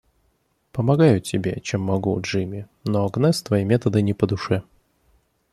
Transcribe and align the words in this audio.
Помогаю 0.71 1.21
тебе, 1.21 1.59
чем 1.61 1.81
могу, 1.81 2.19
Джимми, 2.21 2.67
но 2.85 3.05
Агнес 3.05 3.43
твои 3.43 3.63
методы 3.63 4.01
не 4.01 4.15
по 4.15 4.25
душе. 4.25 4.63